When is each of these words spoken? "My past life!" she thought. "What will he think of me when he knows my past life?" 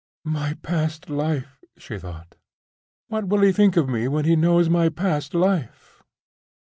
"My 0.25 0.55
past 0.63 1.11
life!" 1.11 1.63
she 1.77 1.99
thought. 1.99 2.33
"What 3.09 3.27
will 3.27 3.41
he 3.41 3.51
think 3.51 3.77
of 3.77 3.87
me 3.87 4.07
when 4.07 4.25
he 4.25 4.35
knows 4.35 4.67
my 4.67 4.89
past 4.89 5.35
life?" 5.35 6.01